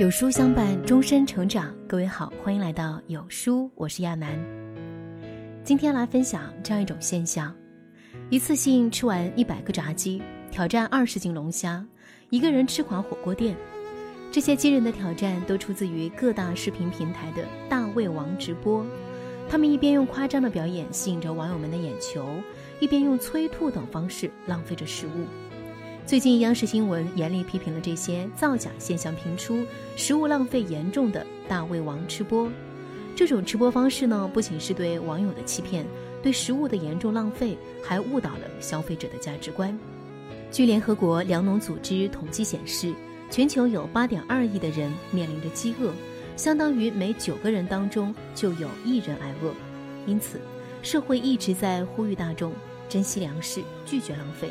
[0.00, 1.76] 有书相伴，终身成长。
[1.86, 4.34] 各位好，欢迎来到有书，我是亚楠。
[5.62, 7.54] 今天来分享这样一种现象：
[8.30, 11.86] 一次性吃完一百个炸鸡，挑战二十斤龙虾，
[12.30, 13.54] 一个人吃垮火锅店。
[14.32, 18.82] 这些惊人的挑战都出自于各大视频平台的大胃王直播。
[19.50, 22.26] 他们一边用夸张的表演吸引着网友们的眼球，
[22.80, 25.49] 一边用催吐等方式浪费着食物。
[26.10, 29.64] 最近，央视新闻严厉批评了这些造假现象频出、
[29.94, 32.50] 食物浪费严重的大胃王吃播。
[33.14, 35.86] 这种吃播方式呢，不仅是对网友的欺骗，
[36.20, 39.78] 对食物的严重浪费，还误导了消费者的价值观。
[40.50, 42.92] 据联合国粮农组织统计显示，
[43.30, 45.92] 全球有8.2亿的人面临着饥饿，
[46.34, 49.54] 相当于每九个人当中就有一人挨饿。
[50.08, 50.40] 因此，
[50.82, 52.52] 社会一直在呼吁大众
[52.88, 54.50] 珍惜粮食，拒绝浪费。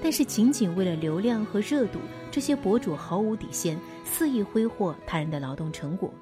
[0.00, 1.98] 但是，仅仅为了流量和热度，
[2.30, 6.12] 这些博主毫无底线，肆意挥霍他人的劳动成果。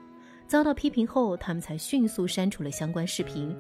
[0.47, 3.55] 遭到批评后，他们才迅速删除了相关视频。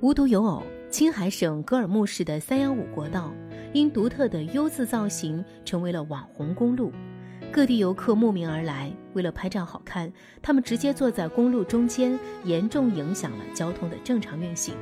[0.00, 3.30] 无独有偶，青海省格尔木市的三幺五国道，
[3.74, 6.90] 因独特的 U 字造型，成为了网红公路。
[7.52, 14.74] 各地游客慕名而来，为了拍照好看，他们直接坐在公路中间，严重影响了交通的正常运行。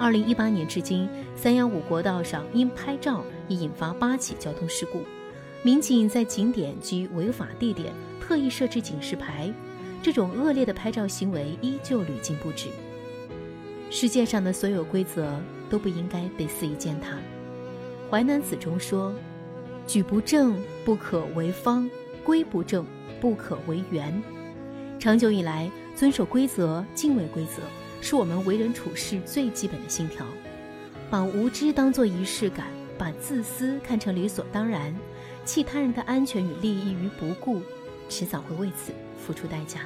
[0.00, 1.06] 二零一八年至今，
[1.36, 5.02] 三幺五国道上因拍照已引发八起交通事故。
[5.62, 9.52] 民警在景点及违法地点特意设置警示牌，
[10.02, 12.68] 这种恶劣的拍照行为依旧屡禁不止。
[13.90, 17.16] 世界上的所有规则都不应该被肆意践踏。
[18.10, 19.12] 《淮南子》中说
[19.86, 21.86] ：“举不正不可为方，
[22.24, 22.86] 规不正
[23.20, 24.10] 不可为圆。”
[24.98, 27.60] 长久以来，遵守规则、敬畏规则。
[28.00, 30.24] 是我们为人处事最基本的信条，
[31.10, 32.66] 把无知当作仪式感，
[32.98, 34.94] 把自私看成理所当然，
[35.44, 37.60] 弃他人的安全与利益于不顾，
[38.08, 39.82] 迟早会为此付出代价。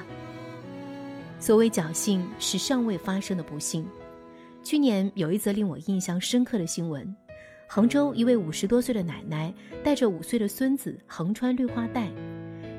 [1.39, 3.85] 所谓侥幸，是尚未发生的不幸。
[4.63, 7.15] 去年有一则令我印象深刻的新闻：
[7.67, 9.53] 杭州一位五十多岁的奶奶
[9.83, 12.09] 带着五岁的孙子横穿绿化带，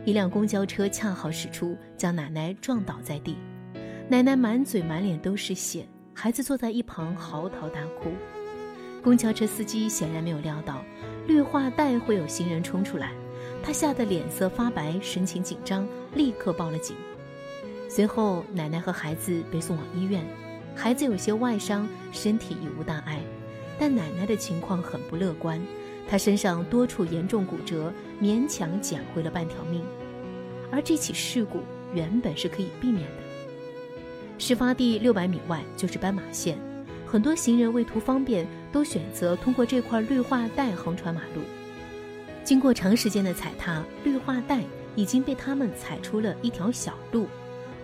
[0.05, 3.37] 一辆公交车恰好驶出，将奶奶撞倒在地。
[4.09, 5.85] 奶奶满嘴满脸都是血，
[6.15, 8.13] 孩子坐在一旁嚎啕大哭。
[9.03, 10.85] 公交车司机显然没有料到
[11.27, 13.13] 绿化带会有行人冲出来，
[13.65, 16.97] 他吓得脸色发白，神情紧张，立刻报了警。
[17.89, 20.25] 随后，奶奶和孩子被送往医院，
[20.77, 23.21] 孩子有些外伤，身体已无大碍，
[23.77, 25.61] 但奶奶的情况很不乐观，
[26.09, 27.93] 她身上多处严重骨折，
[28.23, 29.83] 勉强捡回了半条命。
[30.71, 31.59] 而这起事故
[31.93, 33.26] 原本是可以避免的。
[34.39, 36.59] 事发地六百米外就是斑马线，
[37.07, 41.43] 很多行人为图方便，都选择通过这块绿化带横穿马路。
[42.45, 44.63] 经过长时间的踩踏，绿化带
[44.95, 47.27] 已经被他们踩出了一条小路。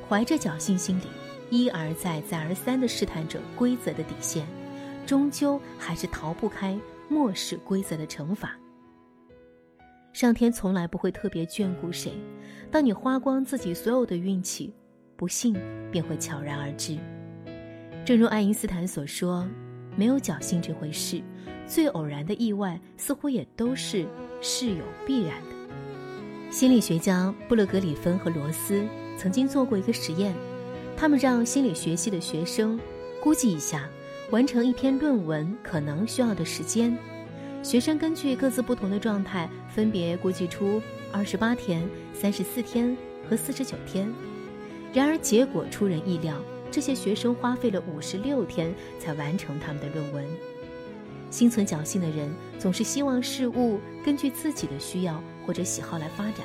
[0.08, 1.04] 怀着侥幸心理，
[1.48, 4.46] 一而再、再而三地试探着规则的底线，
[5.06, 8.54] 终究还是逃不开漠视规则的惩罚。
[10.12, 12.12] 上天从来不会特别眷顾谁，
[12.70, 14.74] 当你花光自己所有的运气。
[15.22, 15.54] 不幸
[15.92, 16.98] 便会悄然而至。
[18.04, 19.48] 正如爱因斯坦所说
[19.94, 21.22] ：“没有侥幸这回事，
[21.64, 24.04] 最偶然的意外似乎也都是
[24.40, 25.50] 事有必然的。”
[26.50, 28.84] 心理学家布勒格里芬和罗斯
[29.16, 30.34] 曾经做过一个实验，
[30.96, 32.76] 他们让心理学系的学生
[33.22, 33.88] 估计一下
[34.32, 36.98] 完成一篇论文可能需要的时间。
[37.62, 42.96] 学生根据各自不同的状态，分别估计出二十八天、三十四天
[43.30, 44.12] 和四十九天。
[44.92, 46.36] 然而，结果出人意料，
[46.70, 50.24] 这些学生花费了五十六天才完成他们的论文。
[51.30, 56.44] 心存侥幸的人总是希望事物根据自己的需要或者喜好来发展，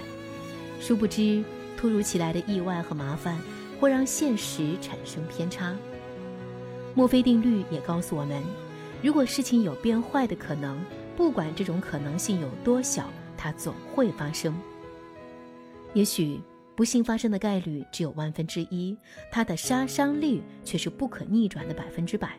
[0.80, 1.44] 殊不知，
[1.75, 3.38] 突如其来的意外和麻烦
[3.81, 5.75] 会让现实产生偏差。
[6.96, 8.41] 墨菲定律也告诉我们，
[9.03, 10.80] 如果事情有变坏的可能，
[11.18, 14.57] 不管这种可能性有多小，它总会发生。
[15.94, 16.39] 也许。
[16.77, 18.95] 不幸发生的概率只有万分之一，
[19.31, 22.38] 它的杀伤力却是不可逆转的百分之百。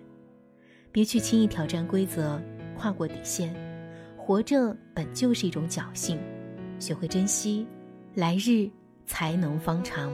[0.93, 2.41] 别去轻易挑战规则，
[2.77, 3.53] 跨过底线。
[4.17, 6.17] 活着本就是一种侥幸，
[6.79, 7.67] 学会珍惜，
[8.15, 8.71] 来日
[9.07, 10.13] 才能方长。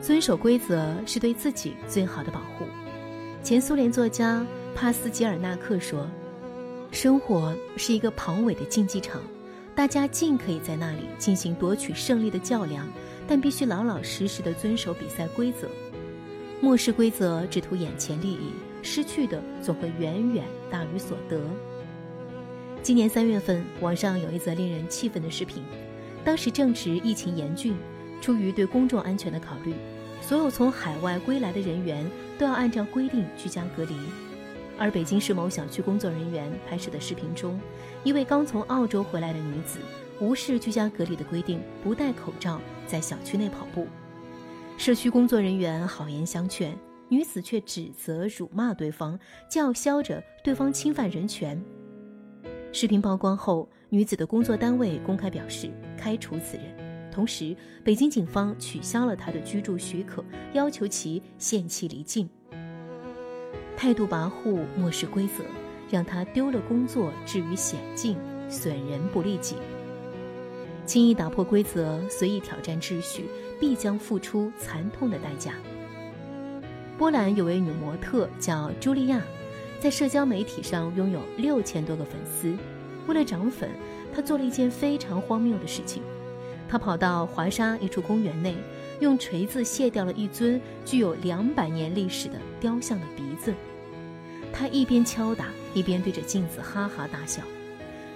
[0.00, 2.64] 遵守规则是对自己最好的保护。
[3.40, 4.44] 前苏联作家
[4.74, 6.10] 帕斯捷尔纳克说
[6.90, 9.22] ：“生活是一个庞伟的竞技场。”
[9.80, 12.86] 大家尽可以在那里进行夺取胜利的较量，
[13.26, 15.66] 但必须老老实实的遵守比赛规则。
[16.60, 18.50] 漠视规则，只图眼前利益，
[18.82, 21.40] 失去的总会远远大于所得。
[22.82, 25.62] 今年三月份，网上有一则令人气愤的视频：
[26.22, 27.74] 当时正值疫情严峻，
[28.20, 29.72] 出于对公众安全的考虑，
[30.20, 32.06] 所有从海外归来的人员
[32.38, 33.94] 都要按照规定居家隔离。
[34.80, 37.60] 而北京市某小区工作人员拍摄的视频中，
[38.02, 39.78] 一位刚从澳洲回来的女子
[40.22, 43.86] 无视居家隔离的规定，不戴口罩在小区内跑步。
[44.78, 46.74] 社区工作人员好言相劝，
[47.10, 51.62] 女子却指责、辱骂对方，叫嚣着对方侵犯人权。
[52.72, 57.54] 视频曝光后，女子的工作单位公开表示开除此人，同时
[57.84, 60.24] 北京警方取消了她的居住许可，
[60.54, 62.26] 要求其限期离境。
[63.80, 65.42] 态度跋扈、漠视规则，
[65.88, 68.14] 让他丢了工作，置于险境，
[68.46, 69.56] 损人不利己。
[70.84, 73.24] 轻易打破规则、随意挑战秩序，
[73.58, 75.54] 必将付出惨痛的代价。
[76.98, 79.22] 波兰有位女模特叫茱莉亚，
[79.80, 82.54] 在社交媒体上拥有六千多个粉丝。
[83.06, 83.70] 为了涨粉，
[84.14, 86.02] 她做了一件非常荒谬的事情：
[86.68, 88.54] 她跑到华沙一处公园内，
[89.00, 93.54] 用锤子卸掉了一尊具有两百年历史的雕像的鼻子。
[94.52, 97.42] 他一边敲打，一边对着镜子哈哈大笑。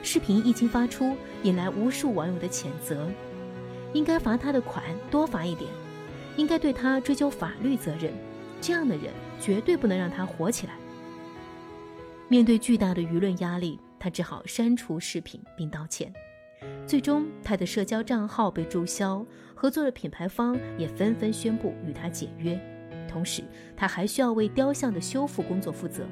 [0.03, 3.09] 视频一经发出，引来无数网友的谴责：
[3.93, 5.71] 应该罚他的款多罚一点，
[6.37, 8.13] 应该对他追究法律责任。
[8.61, 10.75] 这样的人绝对不能让他火起来。
[12.29, 16.13] 面对巨大的舆论压力，他只好删除视频并道歉。
[16.87, 22.59] 最终，他的社交账号被注销，合作的品牌方也纷纷宣布与他解约。
[23.07, 23.45] 同时，
[23.77, 26.07] 他还需要为雕像的修复工作负责。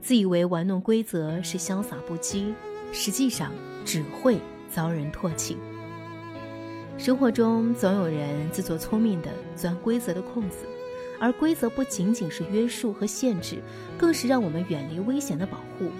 [0.00, 2.54] 自以为玩弄规则是潇洒不羁，
[2.92, 3.52] 实际上
[3.84, 4.38] 只会
[4.70, 5.56] 遭人唾弃。
[6.96, 10.66] 生活中总有人自作聪明地钻规则的空子，
[11.20, 13.62] 而规则不仅仅是约束和限制，
[13.96, 15.90] 更是让我们远离危险的保护。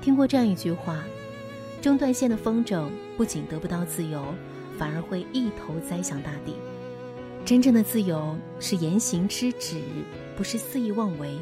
[0.00, 1.04] 听过这样一句话：
[1.80, 4.24] 中断线的风筝不仅得不到自由，
[4.78, 6.54] 反而会一头栽向大地。
[7.44, 9.80] 真正的自由是言行之止，
[10.36, 11.38] 不是肆意妄为。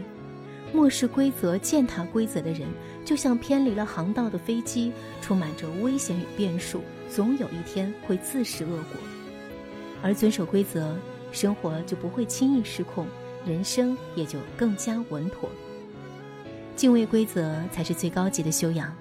[0.75, 2.67] 漠视规则、践踏规则的人，
[3.05, 4.93] 就像偏离了航道的飞机，
[5.23, 9.00] 充满着危险与变数，总有一天会自食恶果。
[10.03, 10.97] 而遵守规则，
[11.31, 13.06] 生活就不会轻易失控，
[13.47, 15.49] 人生也就更加稳妥。
[16.75, 18.93] 敬畏规则才是最高级的修养。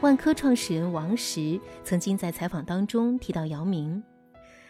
[0.00, 4.02] 万科创始人王石曾经在采访当中提到姚明，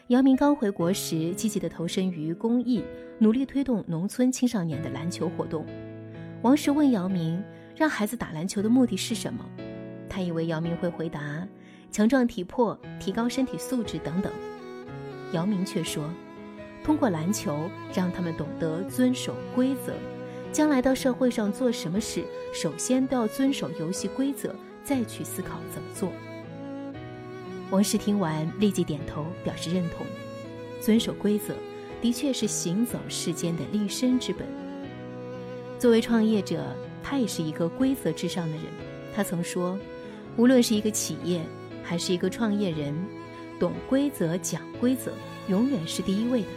[0.08, 2.84] 姚明刚回国时，积极地投身于公益，
[3.18, 5.64] 努力推动农村青少年的篮球活动。
[6.40, 7.42] 王石问姚明
[7.74, 9.44] ：“让孩子打篮球的目的是什么？”
[10.08, 11.46] 他以为姚明会回答
[11.90, 14.32] ：“强壮体魄，提高身体素质等等。”
[15.34, 16.08] 姚明却说
[16.84, 19.92] ：“通过篮球，让他们懂得遵守规则，
[20.52, 22.24] 将来到社会上做什么事，
[22.54, 26.12] 首先都要遵守游戏规则，再去思考怎么做。”
[27.70, 30.06] 王石听完立即点头表示认同。
[30.80, 31.52] 遵守规则，
[32.00, 34.46] 的确是行走世间的立身之本。
[35.78, 38.64] 作为创业者，他也是一个规则至上的人。
[39.14, 39.78] 他曾说
[40.36, 41.40] ：“无论是一个企业，
[41.84, 42.92] 还是一个创业人，
[43.60, 45.12] 懂规则、讲规则，
[45.48, 46.48] 永远是第一位的。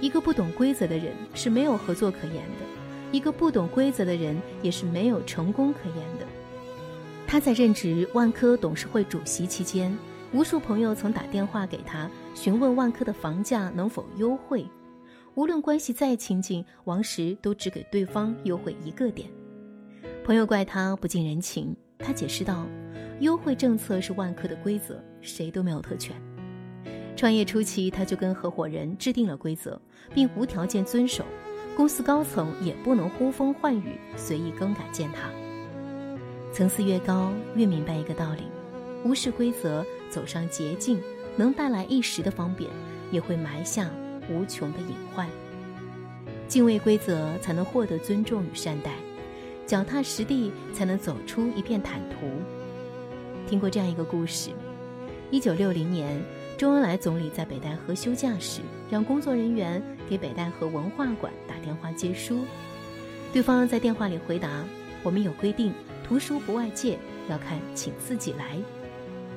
[0.00, 2.66] 一个不懂规则的人是没有合作可言的，
[3.12, 6.26] 一个不懂规则的人也是没有成功可言的。”
[7.28, 9.96] 他在任职万科董事会主席期间，
[10.32, 14.66] 无数朋友曾打电话给他询问万科的房价能否优惠。
[15.34, 19.28] 无论关系再亲近，王石都只给对方优惠一个点。
[20.24, 22.66] 朋友怪他不近人情，他解释道
[23.20, 26.14] ：“优惠政策是万科的规则，谁都没有特权。”
[27.16, 29.80] 创业初期，他就跟合伙人制定了规则，
[30.12, 31.24] 并无条件遵守。
[31.76, 35.30] 公司高层也不能呼风唤雨，随意更改践踏。
[36.52, 38.42] 层次越高，越明白一个道理：
[39.04, 41.00] 无视规则，走上捷径，
[41.36, 42.68] 能带来一时的方便，
[43.12, 43.88] 也会埋下。
[44.30, 45.28] 无穷的隐患，
[46.48, 48.92] 敬畏规则才能获得尊重与善待，
[49.66, 52.26] 脚踏实地才能走出一片坦途。
[53.48, 54.50] 听过这样一个故事：
[55.30, 56.22] 一九六零年，
[56.56, 62.44] 周恩来总理在北戴河休假时，让工作人员给北戴河文化馆打电话接书。
[63.32, 64.64] 对方在电话里回答
[65.02, 65.72] ：“我们有规定，
[66.04, 68.56] 图书不外借，要看请自己来。”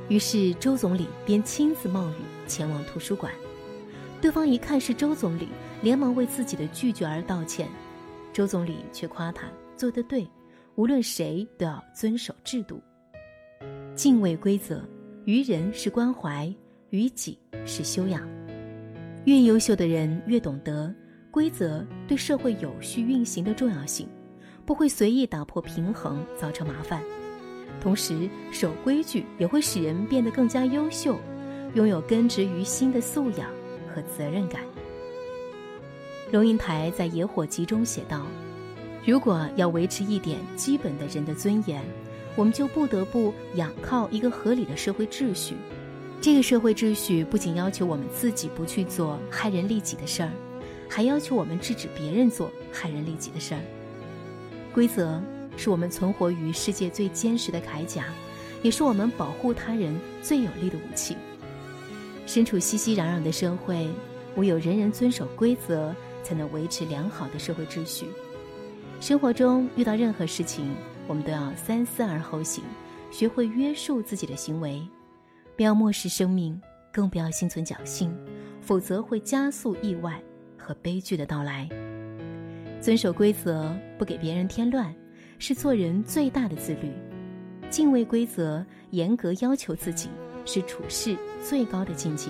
[0.10, 3.32] 于是周总理便亲自冒雨前往图书馆。
[4.24, 5.50] 对方一看是周总理，
[5.82, 7.68] 连忙为自己的拒绝而道歉。
[8.32, 10.26] 周总理却夸他做得对，
[10.76, 12.82] 无论谁都要遵守制度，
[13.96, 14.82] 敬畏规则。
[15.26, 16.50] 于人是关怀，
[16.90, 18.26] 于己是修养。
[19.26, 20.96] 越优秀的人越懂得
[21.30, 24.08] 规则对社会有序运行的重要性，
[24.66, 27.04] 不会随意打破平衡，造成麻烦。
[27.82, 31.20] 同时守规矩也会使人变得更加优秀，
[31.74, 33.52] 拥有根植于心的素养
[33.94, 34.62] 和责任感。
[36.32, 38.26] 龙应台在《野火集》中写道
[39.06, 41.80] ：“如果要维持一点基本的人的尊严，
[42.36, 45.56] 我们就不得不仰靠一个合理的社会秩序。
[46.20, 50.32] 这个社会秩序不仅要求我们自己不去做害人利己的事儿，
[50.90, 53.62] 还要求我们制止别人做害人利己的事儿。
[54.74, 55.22] 规则
[55.56, 58.06] 是我们存活于世界最坚实的铠甲，
[58.64, 61.16] 也是我们保护他人最有力的武器。
[62.26, 63.88] 身处熙熙攘攘的社会，
[64.36, 68.06] 唯有人人遵守规则。”才能维持良好的社会秩序。
[69.02, 70.74] 生活中遇到任何事情，
[71.06, 72.64] 我们都要三思而后行，
[73.12, 74.82] 学会约束自己的行为，
[75.58, 76.58] 不要漠视生命，
[76.94, 78.10] 更不要心存侥幸，
[78.62, 80.18] 否则会加速意外
[80.58, 81.68] 和悲剧的到来。
[82.80, 84.96] 遵守规则，不给别人添乱，
[85.40, 86.88] 是做人最大的自律；
[87.70, 90.08] 敬畏规则，严格要求自己，
[90.46, 92.30] 是处事最高的境界。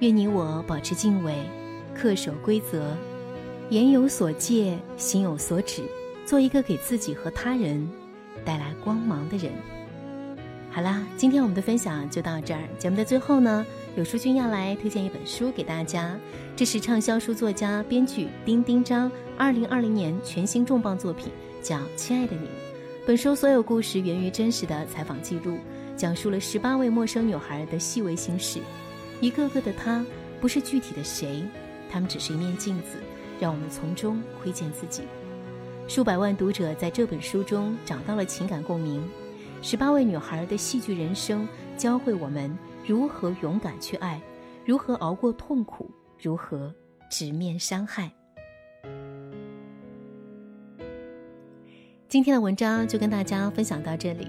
[0.00, 1.34] 愿你我保持敬畏。
[2.00, 2.96] 恪守规则，
[3.70, 5.82] 言有所戒，行有所止，
[6.24, 7.90] 做一个给自己和他人
[8.44, 9.50] 带来光芒的人。
[10.70, 12.62] 好啦，今天我们的分享就到这儿。
[12.78, 13.66] 节目的最后呢，
[13.96, 16.16] 有书君要来推荐一本书给大家，
[16.54, 22.46] 这是畅销书作家、编剧丁丁张二零二零年全新重磅作品，叫《亲爱的你》。
[23.04, 25.58] 本书所有故事源于真实的采访记录，
[25.98, 28.60] 讲述了十八位陌生女孩的细微心事，
[29.20, 30.06] 一个个的她，
[30.40, 31.42] 不是具体的谁。
[31.90, 32.98] 她们只是一面镜子，
[33.40, 35.02] 让我们从中窥见自己。
[35.88, 39.02] 数百万读者在这本书中找到了情感共鸣。
[39.60, 44.20] 十八位女孩的戏剧人生，教会我们如何勇敢去爱，
[44.64, 45.90] 如何熬过痛苦，
[46.22, 46.72] 如何
[47.10, 48.08] 直面伤害。
[52.06, 54.28] 今天的文章就跟大家分享到这里。